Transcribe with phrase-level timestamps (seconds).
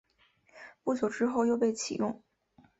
[0.83, 2.23] 不久之后又被起用。